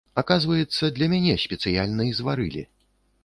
Аказваецца, 0.19 0.89
для 0.95 1.09
мяне 1.11 1.35
спецыяльна 1.45 2.03
і 2.13 2.17
зварылі. 2.21 2.63